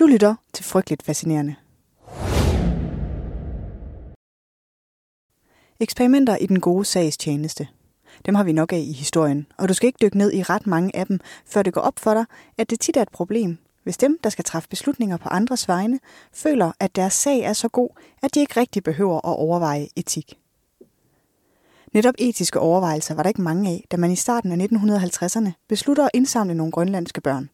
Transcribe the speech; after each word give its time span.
Du 0.00 0.06
lytter 0.06 0.34
til 0.52 0.64
Frygteligt 0.64 1.02
Fascinerende. 1.02 1.54
Eksperimenter 5.80 6.36
i 6.36 6.46
den 6.46 6.60
gode 6.60 6.84
sags 6.84 7.16
tjeneste. 7.16 7.68
Dem 8.26 8.34
har 8.34 8.44
vi 8.44 8.52
nok 8.52 8.72
af 8.72 8.78
i 8.78 8.92
historien, 8.92 9.46
og 9.58 9.68
du 9.68 9.74
skal 9.74 9.86
ikke 9.86 9.98
dykke 10.02 10.18
ned 10.18 10.32
i 10.32 10.42
ret 10.42 10.66
mange 10.66 10.96
af 10.96 11.06
dem, 11.06 11.20
før 11.46 11.62
det 11.62 11.74
går 11.74 11.80
op 11.80 11.98
for 11.98 12.14
dig, 12.14 12.24
at 12.58 12.70
det 12.70 12.80
tit 12.80 12.96
er 12.96 13.02
et 13.02 13.08
problem, 13.08 13.58
hvis 13.82 13.96
dem, 13.96 14.18
der 14.24 14.30
skal 14.30 14.44
træffe 14.44 14.68
beslutninger 14.68 15.16
på 15.16 15.28
andres 15.28 15.68
vegne, 15.68 16.00
føler, 16.32 16.72
at 16.80 16.96
deres 16.96 17.14
sag 17.14 17.40
er 17.40 17.52
så 17.52 17.68
god, 17.68 17.88
at 18.22 18.34
de 18.34 18.40
ikke 18.40 18.60
rigtig 18.60 18.82
behøver 18.82 19.16
at 19.16 19.36
overveje 19.36 19.88
etik. 19.96 20.38
Netop 21.92 22.14
etiske 22.18 22.60
overvejelser 22.60 23.14
var 23.14 23.22
der 23.22 23.30
ikke 23.30 23.42
mange 23.42 23.70
af, 23.70 23.84
da 23.90 23.96
man 23.96 24.10
i 24.10 24.16
starten 24.16 24.52
af 24.52 24.66
1950'erne 24.66 25.50
besluttede 25.68 26.04
at 26.04 26.10
indsamle 26.14 26.54
nogle 26.54 26.72
grønlandske 26.72 27.20
børn. 27.20 27.50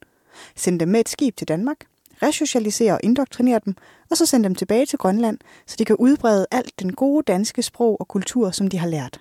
Sende 0.56 0.79
dem 0.79 0.88
med 0.88 1.00
et 1.00 1.09
skib 1.09 1.36
til 1.36 1.48
Danmark, 1.48 1.77
resocialisere 2.23 2.93
og 2.93 3.00
indoktrinere 3.02 3.61
dem, 3.64 3.75
og 4.11 4.17
så 4.17 4.26
sende 4.26 4.44
dem 4.44 4.54
tilbage 4.54 4.86
til 4.86 4.99
Grønland, 4.99 5.39
så 5.67 5.76
de 5.79 5.85
kan 5.85 5.96
udbrede 5.96 6.46
alt 6.50 6.81
den 6.81 6.95
gode 6.95 7.22
danske 7.22 7.62
sprog 7.62 8.00
og 8.00 8.08
kultur, 8.08 8.50
som 8.50 8.68
de 8.68 8.79
har 8.79 8.89
lært. 8.89 9.21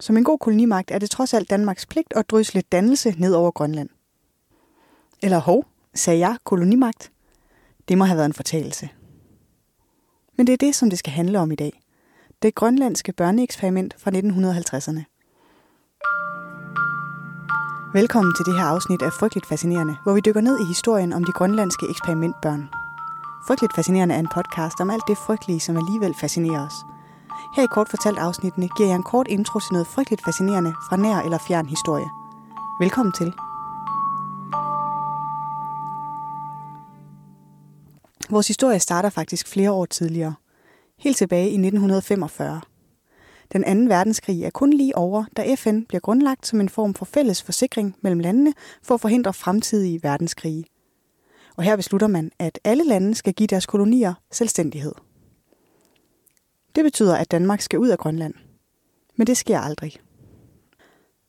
Som 0.00 0.16
en 0.16 0.24
god 0.24 0.38
kolonimagt 0.38 0.90
er 0.90 0.98
det 0.98 1.10
trods 1.10 1.34
alt 1.34 1.50
Danmarks 1.50 1.86
pligt 1.86 2.12
at 2.16 2.30
drysse 2.30 2.54
lidt 2.54 2.72
dannelse 2.72 3.14
ned 3.18 3.34
over 3.34 3.50
Grønland. 3.50 3.88
Eller 5.22 5.38
hov, 5.38 5.66
sagde 5.94 6.18
jeg 6.18 6.36
kolonimagt? 6.44 7.12
Det 7.88 7.98
må 7.98 8.04
have 8.04 8.16
været 8.16 8.26
en 8.26 8.32
fortalelse. 8.32 8.88
Men 10.36 10.46
det 10.46 10.52
er 10.52 10.56
det, 10.56 10.74
som 10.74 10.90
det 10.90 10.98
skal 10.98 11.12
handle 11.12 11.38
om 11.38 11.52
i 11.52 11.54
dag. 11.54 11.82
Det 12.42 12.54
grønlandske 12.54 13.12
børneeksperiment 13.12 13.94
fra 13.98 14.10
1950'erne. 14.10 15.17
Velkommen 17.92 18.34
til 18.34 18.46
det 18.46 18.54
her 18.54 18.64
afsnit 18.64 19.02
af 19.02 19.12
Frygteligt 19.12 19.46
Fascinerende, 19.46 19.96
hvor 20.02 20.14
vi 20.14 20.20
dykker 20.20 20.40
ned 20.40 20.60
i 20.60 20.64
historien 20.64 21.12
om 21.12 21.24
de 21.24 21.32
grønlandske 21.32 21.86
eksperimentbørn. 21.90 22.68
Frygteligt 23.46 23.74
Fascinerende 23.74 24.14
er 24.14 24.18
en 24.18 24.34
podcast 24.34 24.80
om 24.80 24.90
alt 24.90 25.02
det 25.08 25.18
frygtelige, 25.18 25.60
som 25.60 25.76
alligevel 25.76 26.14
fascinerer 26.20 26.66
os. 26.66 26.72
Her 27.56 27.62
i 27.62 27.66
kort 27.66 27.88
fortalt 27.88 28.18
afsnittene 28.18 28.68
giver 28.76 28.88
jeg 28.88 28.96
en 28.96 29.02
kort 29.02 29.28
intro 29.28 29.60
til 29.60 29.72
noget 29.72 29.86
frygteligt 29.86 30.24
fascinerende 30.24 30.74
fra 30.88 30.96
nær 30.96 31.18
eller 31.20 31.38
fjern 31.48 31.66
historie. 31.66 32.08
Velkommen 32.80 33.12
til. 33.12 33.32
Vores 38.30 38.48
historie 38.48 38.78
starter 38.78 39.10
faktisk 39.10 39.48
flere 39.48 39.72
år 39.72 39.84
tidligere. 39.84 40.34
Helt 40.98 41.16
tilbage 41.16 41.50
i 41.50 41.58
1945. 41.66 42.60
Den 43.52 43.64
anden 43.64 43.88
verdenskrig 43.88 44.44
er 44.44 44.50
kun 44.50 44.72
lige 44.72 44.96
over, 44.96 45.24
da 45.36 45.54
FN 45.54 45.82
bliver 45.82 46.00
grundlagt 46.00 46.46
som 46.46 46.60
en 46.60 46.68
form 46.68 46.94
for 46.94 47.04
fælles 47.04 47.42
forsikring 47.42 47.96
mellem 48.00 48.20
landene 48.20 48.52
for 48.82 48.94
at 48.94 49.00
forhindre 49.00 49.32
fremtidige 49.32 50.02
verdenskrige. 50.02 50.64
Og 51.56 51.64
her 51.64 51.76
beslutter 51.76 52.06
man, 52.06 52.30
at 52.38 52.58
alle 52.64 52.84
lande 52.84 53.14
skal 53.14 53.34
give 53.34 53.46
deres 53.46 53.66
kolonier 53.66 54.14
selvstændighed. 54.30 54.92
Det 56.74 56.84
betyder, 56.84 57.16
at 57.16 57.30
Danmark 57.30 57.60
skal 57.60 57.78
ud 57.78 57.88
af 57.88 57.98
Grønland. 57.98 58.34
Men 59.16 59.26
det 59.26 59.36
sker 59.36 59.58
aldrig. 59.58 59.92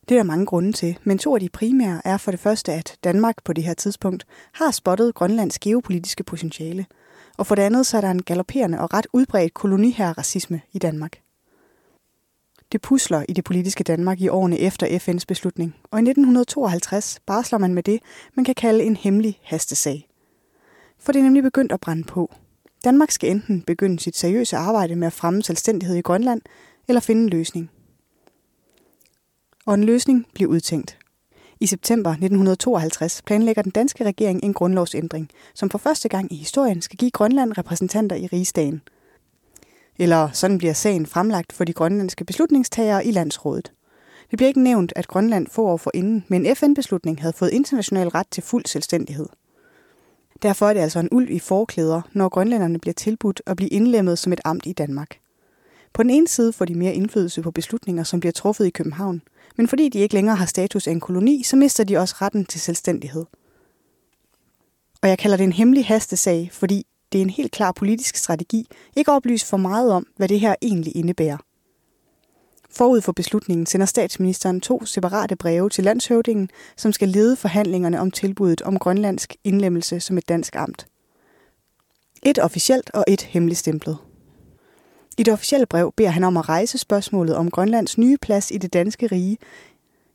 Det 0.10 0.16
er 0.16 0.20
der 0.20 0.24
mange 0.24 0.46
grunde 0.46 0.72
til, 0.72 0.98
men 1.04 1.18
to 1.18 1.36
af 1.36 1.40
de 1.40 1.50
primære 1.50 2.02
er 2.06 2.18
for 2.18 2.32
det 2.32 2.40
første, 2.40 2.74
at 2.74 2.98
Danmark 3.04 3.44
på 3.44 3.54
det 3.54 3.64
her 3.64 3.74
tidspunkt 3.74 4.26
har 4.54 4.72
spottet 4.72 5.16
Grønlands 5.16 5.60
geopolitiske 5.60 6.24
potentiale, 6.24 6.86
og 7.38 7.48
for 7.48 7.56
det 7.56 7.62
andet 7.62 7.86
så 7.86 7.98
er 7.98 8.02
der 8.02 8.12
en 8.12 8.24
galopperende 8.24 8.80
og 8.80 8.94
ret 8.94 9.08
udbredt 9.14 9.54
koloniherre-racisme 9.54 10.62
i 10.72 10.80
Danmark. 10.80 11.22
Det 12.72 12.82
pusler 12.82 13.24
i 13.30 13.34
det 13.34 13.44
politiske 13.44 13.84
Danmark 13.84 14.22
i 14.22 14.28
årene 14.28 14.60
efter 14.60 14.88
FN's 14.88 15.24
beslutning, 15.28 15.76
og 15.92 16.00
i 16.00 16.02
1952 16.02 17.20
barsler 17.26 17.60
man 17.60 17.74
med 17.74 17.84
det, 17.84 18.00
man 18.36 18.46
kan 18.46 18.56
kalde 18.56 18.84
en 18.84 18.96
hemmelig 18.96 19.40
hastesag. 19.44 20.08
For 21.00 21.12
det 21.12 21.20
er 21.20 21.24
nemlig 21.24 21.44
begyndt 21.44 21.72
at 21.72 21.80
brænde 21.80 22.04
på. 22.04 22.34
Danmark 22.84 23.12
skal 23.12 23.32
enten 23.32 23.62
begynde 23.62 24.00
sit 24.00 24.18
seriøse 24.18 24.58
arbejde 24.58 24.96
med 24.96 25.08
at 25.08 25.14
fremme 25.14 25.44
selvstændighed 25.44 25.96
i 25.96 26.02
Grønland, 26.02 26.42
eller 26.88 27.02
finde 27.02 27.22
en 27.22 27.30
løsning. 27.30 27.70
Og 29.66 29.74
en 29.74 29.84
løsning 29.84 30.26
bliver 30.34 30.52
udtænkt. 30.52 30.98
I 31.60 31.66
september 31.66 32.10
1952 32.10 33.22
planlægger 33.22 33.62
den 33.62 33.72
danske 33.72 34.06
regering 34.06 34.44
en 34.44 34.54
grundlovsændring, 34.54 35.30
som 35.54 35.70
for 35.70 35.78
første 35.78 36.10
gang 36.10 36.34
i 36.34 36.36
historien 36.36 36.82
skal 36.82 36.98
give 36.98 37.12
Grønland 37.12 37.58
repræsentanter 37.58 38.16
i 38.16 38.28
rigsdagen– 38.28 38.82
eller 40.00 40.30
sådan 40.34 40.58
bliver 40.58 40.74
sagen 40.74 41.06
fremlagt 41.06 41.54
for 41.54 41.64
de 41.64 41.74
grønlandske 41.74 42.26
beslutningstagere 42.26 43.06
i 43.06 43.12
landsrådet. 43.12 43.72
Det 44.32 44.38
bliver 44.38 44.48
ikke 44.48 44.64
nævnt, 44.64 44.94
at 44.96 45.08
Grønland 45.08 45.48
få 45.48 45.66
år 45.66 45.78
for 45.78 45.92
inden 45.94 46.26
med 46.28 46.40
en 46.40 46.56
FN-beslutning 46.56 47.22
havde 47.22 47.34
fået 47.34 47.50
international 47.50 48.08
ret 48.08 48.28
til 48.32 48.44
fuld 48.44 48.66
selvstændighed. 48.66 49.26
Derfor 50.42 50.70
er 50.70 50.74
det 50.74 50.80
altså 50.80 51.00
en 51.00 51.10
ulv 51.12 51.30
i 51.30 51.40
forklæder, 51.40 52.02
når 52.14 52.30
grønlænderne 52.30 52.80
bliver 52.80 52.94
tilbudt 52.94 53.42
at 53.46 53.58
blive 53.58 53.70
indlemmet 53.70 54.20
som 54.20 54.34
et 54.34 54.42
amt 54.46 54.66
i 54.66 54.74
Danmark. 54.74 55.20
På 55.94 56.04
den 56.04 56.10
ene 56.10 56.28
side 56.28 56.54
får 56.54 56.66
de 56.66 56.76
mere 56.76 56.94
indflydelse 56.94 57.42
på 57.42 57.52
beslutninger, 57.52 58.04
som 58.04 58.20
bliver 58.20 58.34
truffet 58.34 58.66
i 58.66 58.70
København, 58.70 59.22
men 59.58 59.68
fordi 59.68 59.90
de 59.90 60.00
ikke 60.00 60.16
længere 60.16 60.36
har 60.36 60.46
status 60.46 60.88
af 60.88 60.92
en 60.92 61.00
koloni, 61.00 61.44
så 61.44 61.56
mister 61.56 61.84
de 61.84 61.98
også 61.98 62.16
retten 62.22 62.46
til 62.46 62.62
selvstændighed. 62.62 63.26
Og 65.02 65.10
jeg 65.10 65.18
kalder 65.18 65.38
det 65.38 65.44
en 65.44 65.54
hemmelig 65.54 65.86
hastesag, 65.86 66.50
fordi 66.54 66.86
det 67.12 67.18
er 67.18 67.24
en 67.24 67.30
helt 67.30 67.52
klar 67.52 67.72
politisk 67.72 68.16
strategi 68.16 68.68
ikke 68.96 69.12
oplyse 69.12 69.46
for 69.46 69.58
meget 69.58 69.92
om, 69.92 70.08
hvad 70.18 70.28
det 70.28 70.40
her 70.40 70.56
egentlig 70.62 70.96
indebærer. 70.96 71.38
Forud 72.70 73.02
for 73.02 73.12
beslutningen 73.12 73.66
sender 73.66 73.86
statsministeren 73.86 74.62
to 74.62 74.86
separate 74.86 75.36
breve 75.36 75.70
til 75.70 75.84
landshøvdingen, 75.84 76.50
som 76.78 76.92
skal 76.92 77.10
lede 77.10 77.36
forhandlingerne 77.36 78.00
om 78.00 78.12
tilbuddet 78.12 78.62
om 78.62 78.80
grønlandsk 78.80 79.36
indlemmelse 79.44 80.00
som 80.00 80.18
et 80.18 80.30
dansk 80.30 80.56
amt. 80.56 80.88
Et 82.24 82.40
officielt 82.40 82.92
og 82.94 83.06
et 83.08 83.22
hemmeligstemplet. 83.22 83.98
I 85.18 85.24
det 85.24 85.34
officielle 85.34 85.66
brev 85.66 85.94
beder 85.98 86.10
han 86.10 86.24
om 86.24 86.38
at 86.38 86.50
rejse 86.50 86.78
spørgsmålet 86.78 87.36
om 87.36 87.52
Grønlands 87.52 87.98
nye 87.98 88.18
plads 88.18 88.52
i 88.52 88.58
det 88.58 88.74
danske 88.74 89.08
rige 89.08 89.38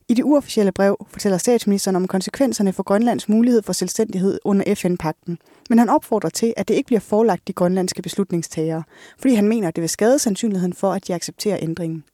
i 0.08 0.14
det 0.14 0.22
uofficielle 0.22 0.72
brev 0.72 1.06
fortæller 1.10 1.38
statsministeren 1.38 1.96
om 1.96 2.08
konsekvenserne 2.08 2.72
for 2.72 2.82
Grønlands 2.82 3.28
mulighed 3.28 3.62
for 3.62 3.72
selvstændighed 3.72 4.38
under 4.44 4.74
FN-pakten, 4.74 5.38
men 5.70 5.78
han 5.78 5.88
opfordrer 5.88 6.30
til, 6.30 6.54
at 6.56 6.68
det 6.68 6.74
ikke 6.74 6.86
bliver 6.86 7.00
forelagt 7.00 7.48
de 7.48 7.52
grønlandske 7.52 8.02
beslutningstagere, 8.02 8.82
fordi 9.18 9.34
han 9.34 9.48
mener, 9.48 9.68
at 9.68 9.76
det 9.76 9.82
vil 9.82 9.88
skade 9.88 10.18
sandsynligheden 10.18 10.72
for, 10.72 10.92
at 10.92 11.06
de 11.06 11.14
accepterer 11.14 11.58
ændringen. 11.62 12.04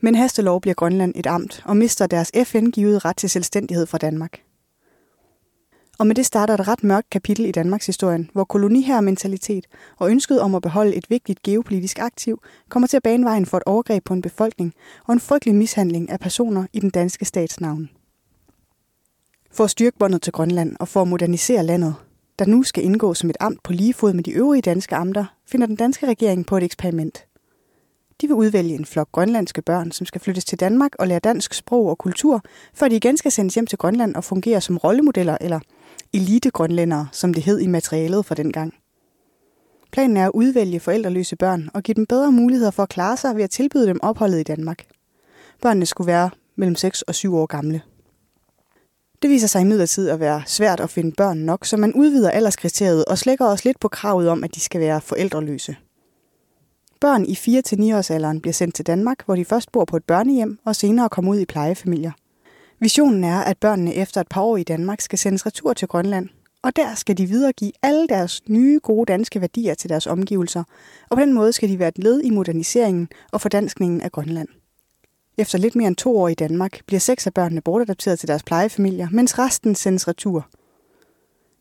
Men 0.00 0.14
hastelov 0.14 0.60
bliver 0.60 0.74
Grønland 0.74 1.12
et 1.16 1.26
amt 1.26 1.62
og 1.64 1.76
mister 1.76 2.06
deres 2.06 2.30
FN-givet 2.44 3.04
ret 3.04 3.16
til 3.16 3.30
selvstændighed 3.30 3.86
fra 3.86 3.98
Danmark. 3.98 4.47
Og 5.98 6.06
med 6.06 6.14
det 6.14 6.26
starter 6.26 6.54
et 6.54 6.68
ret 6.68 6.84
mørkt 6.84 7.10
kapitel 7.10 7.46
i 7.46 7.50
Danmarks 7.50 7.86
historien, 7.86 8.30
hvor 8.32 8.44
koloniherrementalitet 8.44 9.66
og 9.96 10.10
ønsket 10.10 10.40
om 10.40 10.54
at 10.54 10.62
beholde 10.62 10.96
et 10.96 11.10
vigtigt 11.10 11.42
geopolitisk 11.42 11.98
aktiv 11.98 12.42
kommer 12.68 12.86
til 12.86 12.96
at 12.96 13.02
bane 13.02 13.24
vejen 13.24 13.46
for 13.46 13.56
et 13.56 13.62
overgreb 13.66 14.04
på 14.04 14.14
en 14.14 14.22
befolkning 14.22 14.74
og 15.06 15.12
en 15.12 15.20
frygtelig 15.20 15.54
mishandling 15.54 16.10
af 16.10 16.20
personer 16.20 16.66
i 16.72 16.80
den 16.80 16.90
danske 16.90 17.24
statsnavn. 17.24 17.90
For 19.50 19.64
at 19.64 19.70
styrke 19.70 19.98
båndet 19.98 20.22
til 20.22 20.32
Grønland 20.32 20.76
og 20.80 20.88
for 20.88 21.02
at 21.02 21.08
modernisere 21.08 21.64
landet, 21.64 21.94
der 22.38 22.46
nu 22.46 22.62
skal 22.62 22.84
indgå 22.84 23.14
som 23.14 23.30
et 23.30 23.36
amt 23.40 23.62
på 23.62 23.72
lige 23.72 23.94
fod 23.94 24.12
med 24.12 24.24
de 24.24 24.30
øvrige 24.30 24.62
danske 24.62 24.94
amter, 24.94 25.24
finder 25.46 25.66
den 25.66 25.76
danske 25.76 26.06
regering 26.06 26.46
på 26.46 26.56
et 26.56 26.62
eksperiment. 26.62 27.24
De 28.20 28.26
vil 28.26 28.36
udvælge 28.36 28.74
en 28.74 28.84
flok 28.84 29.12
grønlandske 29.12 29.62
børn, 29.62 29.92
som 29.92 30.06
skal 30.06 30.20
flyttes 30.20 30.44
til 30.44 30.60
Danmark 30.60 30.92
og 30.98 31.08
lære 31.08 31.18
dansk 31.18 31.54
sprog 31.54 31.86
og 31.86 31.98
kultur, 31.98 32.42
før 32.74 32.88
de 32.88 32.96
igen 32.96 33.16
skal 33.16 33.32
sendes 33.32 33.54
hjem 33.54 33.66
til 33.66 33.78
Grønland 33.78 34.14
og 34.14 34.24
fungere 34.24 34.60
som 34.60 34.76
rollemodeller 34.76 35.38
eller 35.40 35.60
elitegrønlændere, 36.12 37.08
som 37.12 37.34
det 37.34 37.42
hed 37.42 37.60
i 37.60 37.66
materialet 37.66 38.26
fra 38.26 38.34
den 38.34 38.52
gang. 38.52 38.74
Planen 39.92 40.16
er 40.16 40.26
at 40.26 40.32
udvælge 40.34 40.80
forældreløse 40.80 41.36
børn 41.36 41.70
og 41.74 41.82
give 41.82 41.94
dem 41.94 42.06
bedre 42.06 42.32
muligheder 42.32 42.70
for 42.70 42.82
at 42.82 42.88
klare 42.88 43.16
sig 43.16 43.36
ved 43.36 43.44
at 43.44 43.50
tilbyde 43.50 43.86
dem 43.86 43.98
opholdet 44.02 44.40
i 44.40 44.42
Danmark. 44.42 44.84
Børnene 45.62 45.86
skulle 45.86 46.06
være 46.06 46.30
mellem 46.56 46.74
6 46.74 47.02
og 47.02 47.14
7 47.14 47.36
år 47.36 47.46
gamle. 47.46 47.82
Det 49.22 49.30
viser 49.30 49.46
sig 49.46 49.60
imidlertid 49.60 50.08
at 50.08 50.20
være 50.20 50.42
svært 50.46 50.80
at 50.80 50.90
finde 50.90 51.12
børn 51.12 51.38
nok, 51.38 51.66
så 51.66 51.76
man 51.76 51.94
udvider 51.94 52.30
alderskriteriet 52.30 53.04
og 53.04 53.18
slækker 53.18 53.44
også 53.44 53.68
lidt 53.68 53.80
på 53.80 53.88
kravet 53.88 54.28
om, 54.28 54.44
at 54.44 54.54
de 54.54 54.60
skal 54.60 54.80
være 54.80 55.00
forældreløse. 55.00 55.76
Børn 57.00 57.24
i 57.24 57.32
4-9 57.92 57.96
års 57.96 58.10
alderen 58.10 58.40
bliver 58.40 58.52
sendt 58.52 58.74
til 58.74 58.86
Danmark, 58.86 59.24
hvor 59.24 59.36
de 59.36 59.44
først 59.44 59.72
bor 59.72 59.84
på 59.84 59.96
et 59.96 60.04
børnehjem 60.04 60.58
og 60.64 60.76
senere 60.76 61.08
kommer 61.08 61.32
ud 61.32 61.38
i 61.38 61.44
plejefamilier. 61.44 62.12
Visionen 62.80 63.24
er, 63.24 63.38
at 63.38 63.58
børnene 63.58 63.94
efter 63.94 64.20
et 64.20 64.28
par 64.28 64.40
år 64.40 64.56
i 64.56 64.62
Danmark 64.62 65.00
skal 65.00 65.18
sendes 65.18 65.46
retur 65.46 65.72
til 65.72 65.88
Grønland, 65.88 66.28
og 66.62 66.76
der 66.76 66.94
skal 66.94 67.18
de 67.18 67.26
videregive 67.26 67.72
alle 67.82 68.08
deres 68.08 68.48
nye 68.48 68.80
gode 68.82 69.12
danske 69.12 69.40
værdier 69.40 69.74
til 69.74 69.90
deres 69.90 70.06
omgivelser, 70.06 70.62
og 71.08 71.16
på 71.16 71.20
den 71.20 71.32
måde 71.32 71.52
skal 71.52 71.68
de 71.68 71.78
være 71.78 71.88
et 71.88 71.98
led 71.98 72.20
i 72.20 72.30
moderniseringen 72.30 73.08
og 73.32 73.40
fordanskningen 73.40 74.00
af 74.00 74.12
Grønland. 74.12 74.48
Efter 75.38 75.58
lidt 75.58 75.76
mere 75.76 75.88
end 75.88 75.96
to 75.96 76.18
år 76.18 76.28
i 76.28 76.34
Danmark 76.34 76.80
bliver 76.86 77.00
seks 77.00 77.26
af 77.26 77.34
børnene 77.34 77.60
bortadapteret 77.60 78.18
til 78.18 78.28
deres 78.28 78.42
plejefamilier, 78.42 79.08
mens 79.12 79.38
resten 79.38 79.74
sendes 79.74 80.08
retur. 80.08 80.48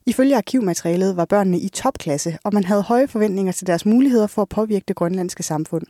Ifølge 0.06 0.38
arkivmaterialet 0.38 1.18
var 1.18 1.26
børnene 1.26 1.60
i 1.60 1.70
topklasse, 1.70 2.38
og 2.44 2.54
man 2.54 2.64
havde 2.64 2.82
høje 2.82 3.08
forventninger 3.08 3.52
til 3.52 3.68
deres 3.68 3.86
muligheder 3.86 4.28
for 4.28 4.42
at 4.42 4.50
påvirke 4.50 4.86
det 4.88 4.96
grønlandske 4.96 5.44
samfund. 5.44 5.86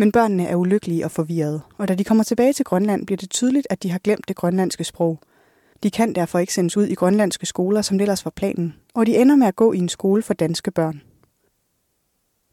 Men 0.00 0.12
børnene 0.12 0.46
er 0.46 0.56
ulykkelige 0.56 1.04
og 1.04 1.10
forvirrede, 1.10 1.60
og 1.78 1.88
da 1.88 1.94
de 1.94 2.04
kommer 2.04 2.24
tilbage 2.24 2.52
til 2.52 2.64
Grønland, 2.64 3.06
bliver 3.06 3.16
det 3.16 3.30
tydeligt, 3.30 3.66
at 3.70 3.82
de 3.82 3.90
har 3.90 3.98
glemt 3.98 4.28
det 4.28 4.36
grønlandske 4.36 4.84
sprog. 4.84 5.18
De 5.82 5.90
kan 5.90 6.14
derfor 6.14 6.38
ikke 6.38 6.54
sendes 6.54 6.76
ud 6.76 6.86
i 6.86 6.94
grønlandske 6.94 7.46
skoler, 7.46 7.82
som 7.82 7.98
det 7.98 8.04
ellers 8.04 8.24
var 8.24 8.30
planen, 8.30 8.74
og 8.94 9.06
de 9.06 9.16
ender 9.16 9.36
med 9.36 9.46
at 9.46 9.56
gå 9.56 9.72
i 9.72 9.78
en 9.78 9.88
skole 9.88 10.22
for 10.22 10.34
danske 10.34 10.70
børn. 10.70 11.02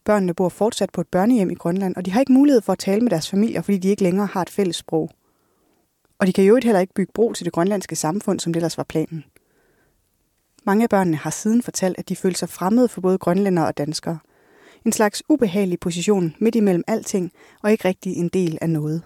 Børnene 0.06 0.34
bor 0.34 0.50
fortsat 0.50 0.90
på 0.90 1.02
et 1.02 1.08
børnehjem 1.08 1.50
i 1.50 1.56
Grønland, 1.56 1.96
og 1.96 2.06
de 2.06 2.12
har 2.12 2.20
ikke 2.20 2.34
mulighed 2.34 2.62
for 2.62 2.74
at 2.74 2.80
tale 2.80 3.02
med 3.02 3.10
deres 3.10 3.30
familier, 3.30 3.62
fordi 3.62 3.78
de 3.78 3.88
ikke 3.88 4.04
længere 4.04 4.26
har 4.26 4.42
et 4.42 4.50
fælles 4.50 4.76
sprog. 4.76 5.10
Og 6.20 6.28
de 6.28 6.34
kan 6.34 6.44
jo 6.44 6.60
heller 6.64 6.80
ikke 6.80 6.94
bygge 6.94 7.12
bro 7.14 7.34
til 7.34 7.46
det 7.46 7.54
grønlandske 7.54 7.96
samfund, 7.96 8.40
som 8.40 8.54
det 8.54 8.60
ellers 8.60 8.78
var 8.78 8.84
planen. 8.84 9.24
Mange 10.64 10.84
af 10.84 10.90
børnene 10.90 11.18
har 11.18 11.30
siden 11.30 11.64
fortalt, 11.64 11.98
at 12.00 12.10
de 12.10 12.16
føler 12.16 12.36
sig 12.36 12.50
fremmede 12.50 12.88
for 12.88 13.02
både 13.02 13.18
grønlændere 13.18 13.68
og 13.68 13.78
danskere. 13.78 14.20
En 14.86 14.92
slags 14.92 15.24
ubehagelig 15.30 15.80
position 15.80 16.36
midt 16.40 16.56
imellem 16.56 16.84
alting, 16.88 17.32
og 17.64 17.72
ikke 17.72 17.88
rigtig 17.88 18.18
en 18.18 18.30
del 18.30 18.58
af 18.62 18.70
noget. 18.70 19.04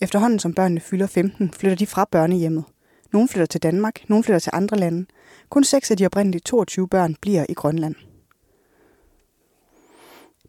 Efterhånden 0.00 0.38
som 0.38 0.54
børnene 0.54 0.80
fylder 0.80 1.06
15, 1.06 1.52
flytter 1.52 1.76
de 1.76 1.86
fra 1.86 2.04
børnehjemmet. 2.10 2.64
Nogle 3.12 3.28
flytter 3.28 3.46
til 3.46 3.62
Danmark, 3.62 4.08
nogle 4.08 4.24
flytter 4.24 4.38
til 4.38 4.50
andre 4.54 4.76
lande. 4.76 5.06
Kun 5.48 5.64
seks 5.64 5.90
af 5.90 5.96
de 5.96 6.06
oprindelige 6.06 6.40
22 6.40 6.88
børn 6.88 7.16
bliver 7.20 7.46
i 7.48 7.54
Grønland. 7.54 7.94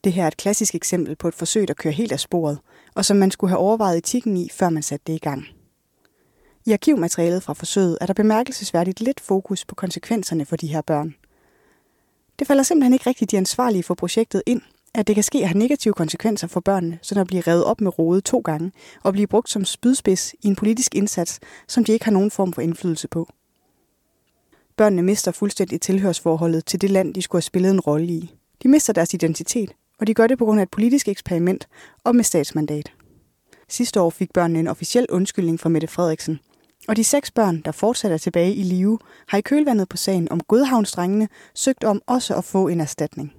Det 0.03 0.13
her 0.13 0.23
er 0.23 0.27
et 0.27 0.37
klassisk 0.37 0.75
eksempel 0.75 1.15
på 1.15 1.27
et 1.27 1.33
forsøg, 1.33 1.67
der 1.67 1.73
kører 1.73 1.93
helt 1.93 2.11
af 2.11 2.19
sporet, 2.19 2.59
og 2.95 3.05
som 3.05 3.17
man 3.17 3.31
skulle 3.31 3.49
have 3.49 3.59
overvejet 3.59 3.97
etikken 3.97 4.37
i, 4.37 4.49
før 4.49 4.69
man 4.69 4.83
satte 4.83 5.03
det 5.07 5.13
i 5.13 5.17
gang. 5.17 5.45
I 6.65 6.71
arkivmaterialet 6.71 7.43
fra 7.43 7.53
forsøget 7.53 7.97
er 8.01 8.05
der 8.05 8.13
bemærkelsesværdigt 8.13 9.01
lidt 9.01 9.19
fokus 9.19 9.65
på 9.65 9.75
konsekvenserne 9.75 10.45
for 10.45 10.55
de 10.55 10.67
her 10.67 10.81
børn. 10.81 11.15
Det 12.39 12.47
falder 12.47 12.63
simpelthen 12.63 12.93
ikke 12.93 13.09
rigtigt 13.09 13.31
de 13.31 13.37
ansvarlige 13.37 13.83
for 13.83 13.93
projektet 13.93 14.43
ind, 14.45 14.61
at 14.93 15.07
det 15.07 15.15
kan 15.15 15.23
ske 15.23 15.37
at 15.37 15.47
have 15.47 15.59
negative 15.59 15.93
konsekvenser 15.93 16.47
for 16.47 16.59
børnene, 16.59 16.99
så 17.01 17.19
at 17.19 17.27
blive 17.27 17.41
revet 17.41 17.63
op 17.63 17.81
med 17.81 17.99
rode 17.99 18.21
to 18.21 18.39
gange 18.39 18.71
og 19.03 19.13
blive 19.13 19.27
brugt 19.27 19.49
som 19.49 19.65
spydspids 19.65 20.33
i 20.41 20.47
en 20.47 20.55
politisk 20.55 20.95
indsats, 20.95 21.39
som 21.67 21.83
de 21.83 21.91
ikke 21.91 22.05
har 22.05 22.11
nogen 22.11 22.31
form 22.31 22.53
for 22.53 22.61
indflydelse 22.61 23.07
på. 23.07 23.29
Børnene 24.77 25.01
mister 25.01 25.31
fuldstændig 25.31 25.81
tilhørsforholdet 25.81 26.65
til 26.65 26.81
det 26.81 26.89
land, 26.89 27.13
de 27.13 27.21
skulle 27.21 27.39
have 27.39 27.43
spillet 27.43 27.71
en 27.71 27.79
rolle 27.79 28.07
i. 28.07 28.35
De 28.63 28.67
mister 28.67 28.93
deres 28.93 29.13
identitet, 29.13 29.71
og 29.99 30.07
de 30.07 30.13
gør 30.13 30.27
det 30.27 30.37
på 30.37 30.45
grund 30.45 30.59
af 30.59 30.63
et 30.63 30.71
politisk 30.71 31.07
eksperiment 31.07 31.67
og 32.03 32.15
med 32.15 32.23
statsmandat. 32.23 32.93
Sidste 33.69 34.01
år 34.01 34.09
fik 34.09 34.33
børnene 34.33 34.59
en 34.59 34.67
officiel 34.67 35.05
undskyldning 35.09 35.59
fra 35.59 35.69
Mette 35.69 35.87
Frederiksen, 35.87 36.39
og 36.87 36.95
de 36.95 37.03
seks 37.03 37.31
børn, 37.31 37.61
der 37.61 37.71
fortsætter 37.71 38.17
tilbage 38.17 38.53
i 38.53 38.63
live, 38.63 38.99
har 39.27 39.37
i 39.37 39.41
kølvandet 39.41 39.89
på 39.89 39.97
sagen 39.97 40.31
om 40.31 40.39
Godhavnsdrengene 40.39 41.27
søgt 41.55 41.83
om 41.83 42.01
også 42.07 42.35
at 42.35 42.43
få 42.43 42.67
en 42.67 42.81
erstatning. 42.81 43.33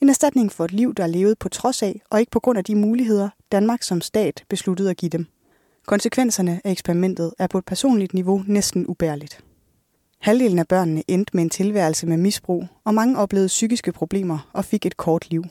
En 0.00 0.08
erstatning 0.08 0.52
for 0.52 0.64
et 0.64 0.72
liv, 0.72 0.94
der 0.94 1.02
er 1.02 1.06
levet 1.06 1.38
på 1.38 1.48
trods 1.48 1.82
af 1.82 2.02
og 2.10 2.20
ikke 2.20 2.30
på 2.30 2.40
grund 2.40 2.58
af 2.58 2.64
de 2.64 2.74
muligheder, 2.74 3.28
Danmark 3.52 3.82
som 3.82 4.00
stat 4.00 4.44
besluttede 4.48 4.90
at 4.90 4.96
give 4.96 5.10
dem. 5.10 5.26
Konsekvenserne 5.86 6.60
af 6.64 6.70
eksperimentet 6.70 7.34
er 7.38 7.46
på 7.46 7.58
et 7.58 7.64
personligt 7.64 8.14
niveau 8.14 8.42
næsten 8.46 8.86
ubærligt. 8.86 9.44
Halvdelen 10.20 10.58
af 10.58 10.68
børnene 10.68 11.02
endte 11.08 11.30
med 11.36 11.42
en 11.42 11.50
tilværelse 11.50 12.06
med 12.06 12.16
misbrug, 12.16 12.66
og 12.84 12.94
mange 12.94 13.18
oplevede 13.18 13.46
psykiske 13.46 13.92
problemer 13.92 14.50
og 14.52 14.64
fik 14.64 14.86
et 14.86 14.96
kort 14.96 15.30
liv. 15.30 15.44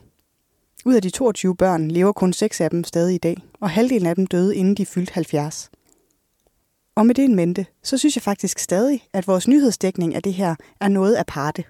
Ud 0.84 0.94
af 0.94 1.02
de 1.02 1.10
22 1.10 1.56
børn 1.56 1.90
lever 1.90 2.12
kun 2.12 2.32
6 2.32 2.60
af 2.60 2.70
dem 2.70 2.84
stadig 2.84 3.14
i 3.14 3.18
dag, 3.18 3.36
og 3.60 3.70
halvdelen 3.70 4.06
af 4.06 4.14
dem 4.14 4.26
døde 4.26 4.56
inden 4.56 4.74
de 4.74 4.86
fyldte 4.86 5.14
70. 5.14 5.70
Og 6.98 7.06
med 7.06 7.14
det 7.14 7.24
en 7.24 7.34
mente, 7.34 7.66
så 7.82 7.98
synes 7.98 8.16
jeg 8.16 8.22
faktisk 8.22 8.58
stadig, 8.58 9.02
at 9.12 9.26
vores 9.26 9.48
nyhedsdækning 9.48 10.14
af 10.14 10.22
det 10.22 10.34
her 10.34 10.54
er 10.80 10.88
noget 10.88 11.16
aparte. 11.16 11.64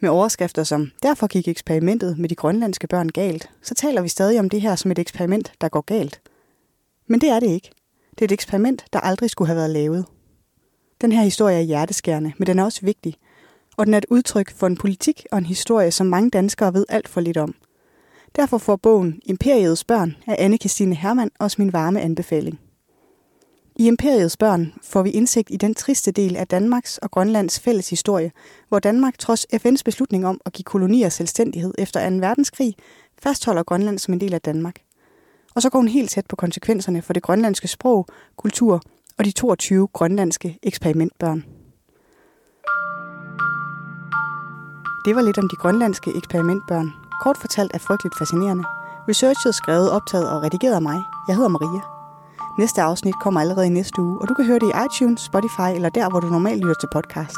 Med 0.00 0.10
overskrifter 0.10 0.64
som, 0.64 0.90
derfor 1.02 1.26
gik 1.26 1.48
eksperimentet 1.48 2.18
med 2.18 2.28
de 2.28 2.34
grønlandske 2.34 2.86
børn 2.86 3.08
galt, 3.08 3.50
så 3.62 3.74
taler 3.74 4.02
vi 4.02 4.08
stadig 4.08 4.38
om 4.40 4.50
det 4.50 4.60
her 4.60 4.74
som 4.74 4.90
et 4.90 4.98
eksperiment, 4.98 5.52
der 5.60 5.68
går 5.68 5.80
galt. 5.80 6.20
Men 7.06 7.20
det 7.20 7.28
er 7.28 7.40
det 7.40 7.50
ikke. 7.50 7.70
Det 8.10 8.20
er 8.20 8.24
et 8.24 8.32
eksperiment, 8.32 8.84
der 8.92 9.00
aldrig 9.00 9.30
skulle 9.30 9.48
have 9.48 9.56
været 9.56 9.70
lavet. 9.70 10.06
Den 11.00 11.12
her 11.12 11.22
historie 11.22 11.56
er 11.56 11.60
hjerteskærende, 11.60 12.32
men 12.38 12.46
den 12.46 12.58
er 12.58 12.64
også 12.64 12.80
vigtig. 12.82 13.14
Og 13.76 13.86
den 13.86 13.94
er 13.94 13.98
et 13.98 14.06
udtryk 14.10 14.50
for 14.56 14.66
en 14.66 14.76
politik 14.76 15.26
og 15.32 15.38
en 15.38 15.46
historie, 15.46 15.90
som 15.90 16.06
mange 16.06 16.30
danskere 16.30 16.74
ved 16.74 16.86
alt 16.88 17.08
for 17.08 17.20
lidt 17.20 17.36
om. 17.36 17.54
Derfor 18.36 18.58
får 18.58 18.76
bogen 18.76 19.20
Imperiets 19.24 19.84
børn 19.84 20.16
af 20.26 20.48
Anne-Kristine 20.48 20.94
Hermann 20.94 21.30
også 21.38 21.56
min 21.58 21.72
varme 21.72 22.00
anbefaling. 22.00 22.60
I 23.80 23.86
Imperiets 23.86 24.36
børn 24.36 24.72
får 24.82 25.02
vi 25.02 25.10
indsigt 25.10 25.50
i 25.50 25.56
den 25.56 25.74
triste 25.74 26.10
del 26.10 26.36
af 26.36 26.46
Danmarks 26.46 26.98
og 26.98 27.10
Grønlands 27.10 27.60
fælles 27.60 27.90
historie, 27.90 28.32
hvor 28.68 28.78
Danmark 28.78 29.18
trods 29.18 29.46
FN's 29.54 29.82
beslutning 29.84 30.26
om 30.26 30.40
at 30.44 30.52
give 30.52 30.64
kolonier 30.64 31.08
selvstændighed 31.08 31.74
efter 31.78 32.10
2. 32.10 32.16
verdenskrig, 32.16 32.74
fastholder 33.22 33.62
Grønland 33.62 33.98
som 33.98 34.14
en 34.14 34.20
del 34.20 34.34
af 34.34 34.40
Danmark. 34.40 34.74
Og 35.54 35.62
så 35.62 35.70
går 35.70 35.78
hun 35.78 35.88
helt 35.88 36.10
tæt 36.10 36.26
på 36.26 36.36
konsekvenserne 36.36 37.02
for 37.02 37.12
det 37.12 37.22
grønlandske 37.22 37.68
sprog, 37.68 38.06
kultur 38.36 38.82
og 39.18 39.24
de 39.24 39.30
22 39.30 39.86
grønlandske 39.86 40.58
eksperimentbørn. 40.62 41.44
Det 45.04 45.16
var 45.16 45.22
lidt 45.22 45.38
om 45.38 45.48
de 45.48 45.56
grønlandske 45.56 46.10
eksperimentbørn. 46.16 46.90
Kort 47.22 47.36
fortalt 47.40 47.70
er 47.74 47.78
frygteligt 47.78 48.18
fascinerende. 48.18 48.64
Researchet 49.08 49.54
skrevet, 49.54 49.90
optaget 49.90 50.30
og 50.30 50.42
redigeret 50.42 50.74
af 50.74 50.82
mig. 50.82 51.02
Jeg 51.28 51.36
hedder 51.36 51.48
Maria. 51.48 51.99
Næste 52.58 52.82
afsnit 52.82 53.14
kommer 53.20 53.40
allerede 53.40 53.66
i 53.66 53.70
næste 53.70 54.02
uge, 54.02 54.20
og 54.20 54.28
du 54.28 54.34
kan 54.34 54.44
høre 54.44 54.58
det 54.58 54.68
i 54.68 54.78
iTunes, 54.86 55.20
Spotify 55.20 55.70
eller 55.74 55.88
der, 55.88 56.10
hvor 56.10 56.20
du 56.20 56.26
normalt 56.26 56.60
lytter 56.60 56.74
til 56.80 56.88
podcast. 56.92 57.36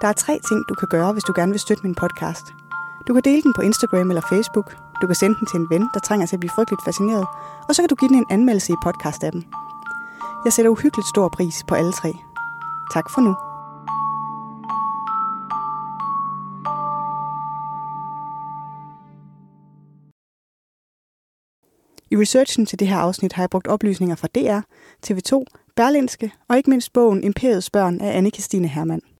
Der 0.00 0.08
er 0.08 0.12
tre 0.12 0.40
ting, 0.48 0.64
du 0.68 0.74
kan 0.74 0.88
gøre, 0.88 1.12
hvis 1.12 1.24
du 1.24 1.32
gerne 1.36 1.52
vil 1.52 1.60
støtte 1.60 1.82
min 1.82 1.94
podcast. 1.94 2.54
Du 3.08 3.14
kan 3.14 3.22
dele 3.22 3.42
den 3.42 3.52
på 3.56 3.62
Instagram 3.62 4.10
eller 4.10 4.22
Facebook. 4.32 4.76
Du 5.02 5.06
kan 5.06 5.16
sende 5.16 5.36
den 5.38 5.46
til 5.46 5.60
en 5.60 5.70
ven, 5.70 5.88
der 5.94 6.00
trænger 6.00 6.26
til 6.26 6.36
at 6.36 6.40
blive 6.40 6.50
frygteligt 6.56 6.84
fascineret. 6.84 7.26
Og 7.68 7.74
så 7.74 7.82
kan 7.82 7.88
du 7.88 7.94
give 7.94 8.08
den 8.08 8.16
en 8.16 8.26
anmeldelse 8.30 8.72
i 8.72 8.76
podcast-appen. 8.86 9.42
Jeg 10.44 10.52
sætter 10.52 10.70
uhyggeligt 10.70 11.08
stor 11.08 11.28
pris 11.28 11.64
på 11.68 11.74
alle 11.74 11.92
tre. 11.92 12.12
Tak 12.92 13.10
for 13.10 13.20
nu. 13.20 13.53
I 22.14 22.16
researchen 22.16 22.66
til 22.66 22.78
det 22.78 22.88
her 22.88 22.96
afsnit 22.96 23.32
har 23.32 23.42
jeg 23.42 23.50
brugt 23.50 23.66
oplysninger 23.66 24.16
fra 24.16 24.28
DR, 24.34 24.60
TV2, 25.06 25.44
Berlinske 25.76 26.32
og 26.48 26.56
ikke 26.56 26.70
mindst 26.70 26.92
bogen 26.92 27.24
Imperiets 27.24 27.70
børn 27.70 28.00
af 28.00 28.16
anne 28.16 28.30
Christine 28.30 28.68
Hermann. 28.68 29.02